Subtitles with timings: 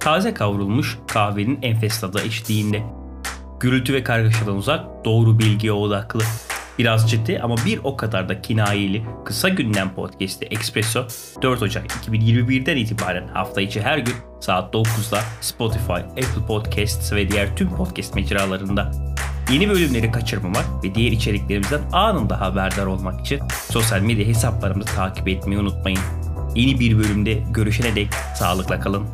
[0.00, 2.82] Taze kavrulmuş kahvenin enfes tadı eşliğinde.
[3.60, 6.22] Gürültü ve kargaşadan uzak, doğru bilgiye odaklı.
[6.78, 11.06] Biraz ciddi ama bir o kadar da kinayeli Kısa Gündem Podcast'i Espresso
[11.42, 17.56] 4 Ocak 2021'den itibaren hafta içi her gün saat 9'da Spotify, Apple Podcasts ve diğer
[17.56, 19.11] tüm podcast mecralarında
[19.52, 23.40] Yeni bölümleri kaçırmamak ve diğer içeriklerimizden anında haberdar olmak için
[23.70, 25.98] sosyal medya hesaplarımızı takip etmeyi unutmayın.
[26.54, 29.06] Yeni bir bölümde görüşene dek sağlıkla kalın.